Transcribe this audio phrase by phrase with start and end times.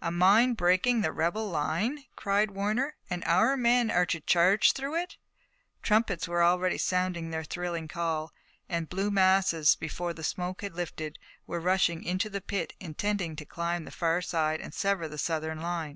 [0.00, 4.94] "A mine breaking the rebel line!" cried Warner, "and our men are to charge through
[4.94, 5.18] it!"
[5.82, 8.32] Trumpets were already sounding their thrilling call,
[8.70, 13.44] and blue masses, before the smoke had lifted, were rushing into the pit, intending to
[13.44, 15.94] climb the far side and sever the Southern line.